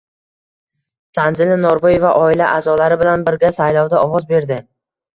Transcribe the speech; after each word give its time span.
Tanzila 1.19 1.59
Norboyeva 1.67 2.15
oila 2.23 2.49
a’zolari 2.57 3.01
bilan 3.05 3.29
birga 3.31 3.55
saylovda 3.63 4.05
ovoz 4.11 4.29
berdi 4.37 4.63